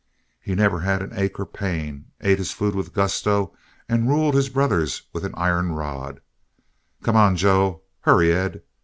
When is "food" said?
2.51-2.73